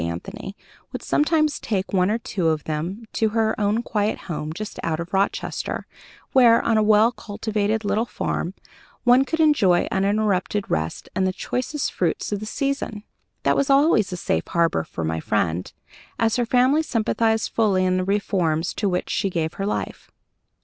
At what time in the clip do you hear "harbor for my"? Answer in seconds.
14.47-15.19